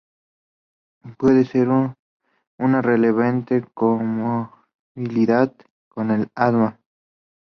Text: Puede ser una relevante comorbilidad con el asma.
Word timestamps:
Puede 1.19 1.45
ser 1.45 1.67
una 1.69 2.81
relevante 2.81 3.63
comorbilidad 3.75 5.53
con 5.89 6.09
el 6.09 6.31
asma. 6.33 6.79